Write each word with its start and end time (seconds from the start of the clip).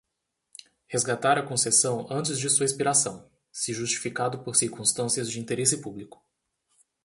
Resgatar 0.87 1.37
a 1.37 1.43
concessão 1.45 2.07
antes 2.09 2.39
de 2.39 2.49
sua 2.49 2.65
expiração, 2.65 3.29
se 3.51 3.71
justificado 3.71 4.39
por 4.39 4.55
circunstâncias 4.55 5.29
de 5.29 5.39
interesse 5.39 5.79
público. 5.79 6.25